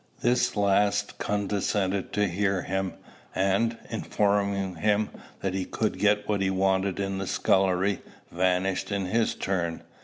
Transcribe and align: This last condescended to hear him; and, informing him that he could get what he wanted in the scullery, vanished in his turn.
This 0.21 0.55
last 0.55 1.19
condescended 1.19 2.11
to 2.13 2.27
hear 2.27 2.63
him; 2.63 2.93
and, 3.35 3.77
informing 3.91 4.77
him 4.77 5.09
that 5.41 5.53
he 5.53 5.63
could 5.63 5.99
get 5.99 6.27
what 6.27 6.41
he 6.41 6.49
wanted 6.49 6.99
in 6.99 7.19
the 7.19 7.27
scullery, 7.27 8.01
vanished 8.31 8.91
in 8.91 9.05
his 9.05 9.35
turn. 9.35 9.83